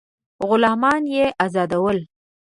[0.49, 1.99] غلامان یې آزادول.